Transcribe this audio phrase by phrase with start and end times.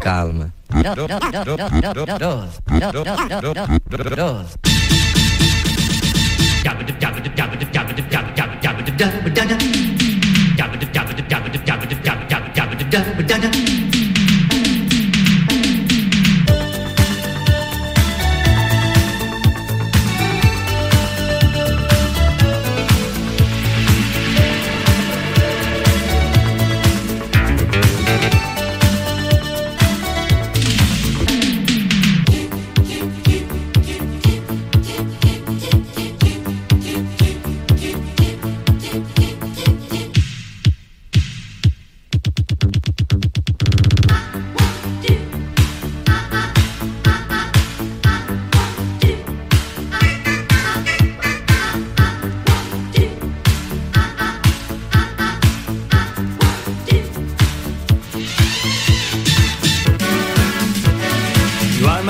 [0.00, 0.52] Calma.
[13.48, 13.67] You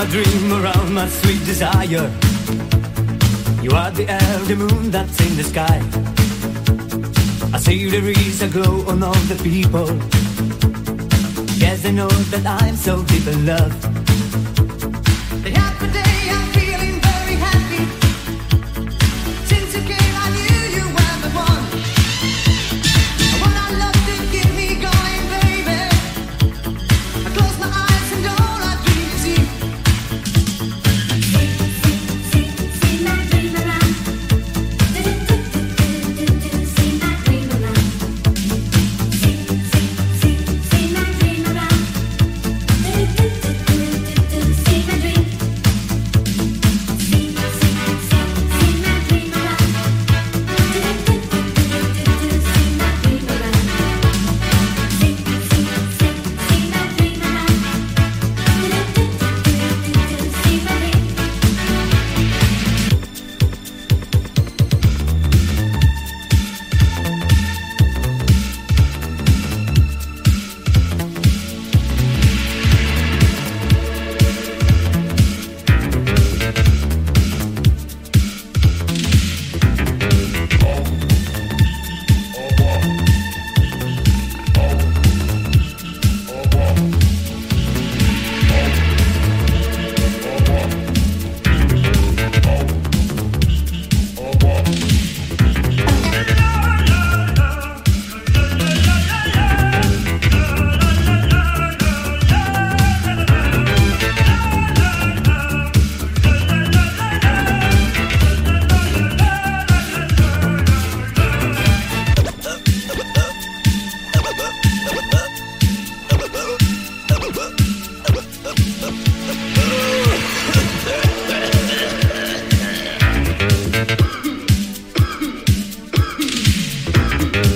[0.09, 2.09] dream around my sweet desire.
[3.61, 4.05] You are the
[4.47, 5.79] the moon that's in the sky.
[7.53, 9.89] I see there is a glow on all the people.
[11.57, 13.73] Yes, I know that I'm so deep in love.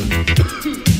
[0.09, 0.92] two, three.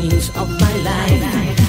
[0.00, 1.67] Change of my life.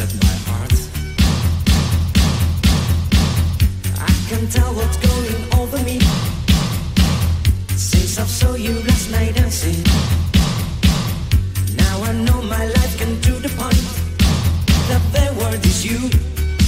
[0.00, 0.72] at my heart.
[3.96, 5.98] I can tell what's going over me
[7.76, 9.80] since I saw you last night dancing.
[11.76, 13.86] Now I know my life can do the point.
[14.90, 15.98] The bad word is you.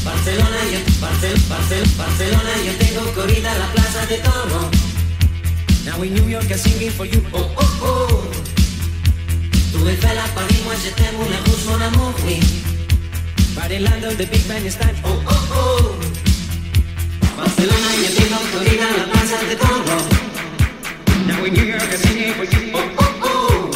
[0.04, 4.70] Barcelona, yo, Barcel, Barcel, Barcelona, yo tengo corrida la plaza de toro.
[5.85, 7.20] Now in New York, I'm singing for you.
[7.35, 8.49] Oh, oh, oh.
[9.73, 10.64] Tour Eiffel, París,
[13.78, 15.94] bailando, the big band está oh, oh, oh.
[17.37, 19.94] Barcelona y el vino, Florida, la plaza de todo.
[21.28, 23.70] Now in New York, I sing for you, oh, oh, oh.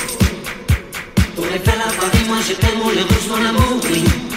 [1.36, 4.31] Tour Eiffel, Paris, moi je t'aime, le rouge, mon amour, oui.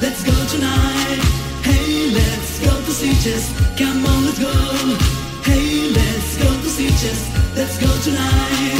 [0.00, 1.20] Let's go tonight.
[1.62, 3.44] Hey, let's go to Beaches.
[3.78, 4.52] Come on, let's go.
[5.42, 7.20] Hey, let's go to Beaches.
[7.56, 8.75] Let's go tonight.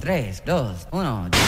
[0.00, 1.39] 3, 2, 1.